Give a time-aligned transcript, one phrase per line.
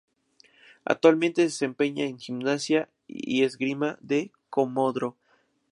[0.83, 5.29] Actualmente se desempeña en Gimnasia y Esgrima de Comodoro Rivadavia.